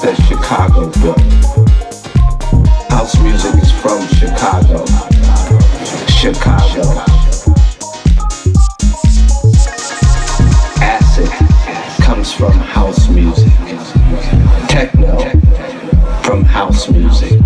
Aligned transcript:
That 0.00 0.14
Chicago 0.28 0.88
built. 1.02 1.18
House 2.88 3.18
music 3.20 3.54
is 3.60 3.72
from 3.72 4.06
Chicago. 4.14 4.86
Chicago. 6.06 6.82
Acid 10.80 11.28
comes 12.02 12.32
from 12.32 12.52
house 12.52 13.08
music. 13.08 13.52
Techno 14.68 15.18
from 16.22 16.44
house 16.44 16.88
music. 16.88 17.40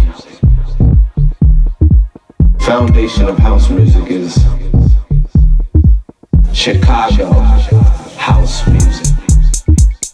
Foundation 2.61 3.29
of 3.29 3.39
house 3.39 3.71
music 3.71 4.11
is 4.11 4.39
Chicago 6.53 7.33
house 8.19 8.67
music. 8.69 9.17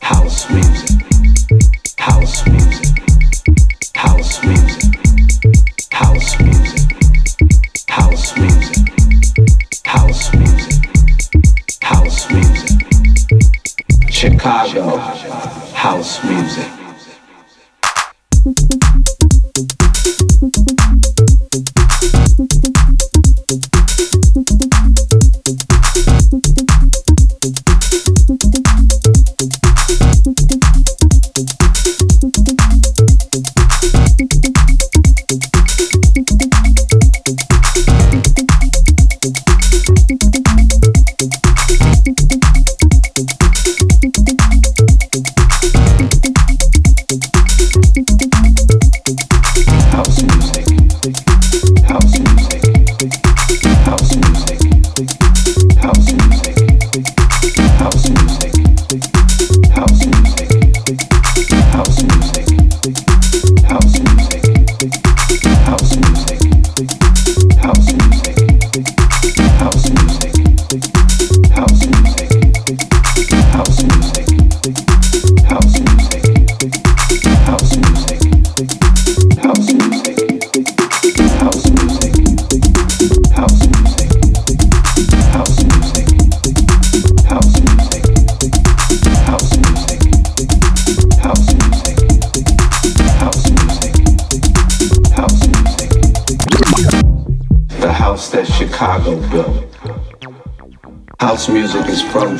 House 0.00 0.50
music. 0.50 0.97
House 2.10 2.46
music. 2.46 3.02
House 3.94 4.42
music. 4.42 4.82
House 5.92 6.40
music. 6.40 6.80
House 7.86 8.36
music. 8.38 8.88
House 9.84 10.32
music. 10.32 10.88
House 11.82 12.30
music. 12.32 14.10
Chicago 14.10 14.96
house 15.74 16.24
music. 16.24 16.87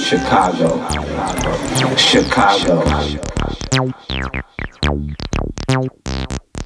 Chicago. 0.09 0.81
Chicago. 1.97 2.83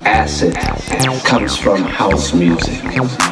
Acid 0.02 0.54
comes 1.24 1.56
from 1.56 1.82
house 1.82 2.32
music. 2.34 3.31